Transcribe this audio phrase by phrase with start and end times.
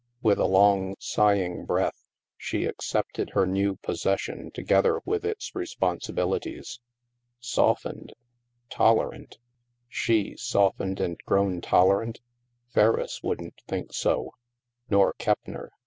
[0.23, 2.05] With a long sighing breath,
[2.35, 6.79] she accepted her new possession together with its responsibilities."
[7.55, 8.11] Softened!"''
[8.71, 9.37] Tolerant!"
[10.01, 12.19] She, softened and grown tolerant!
[12.73, 14.33] Ferriss wouldn't think so.
[14.89, 15.69] Nor Keppner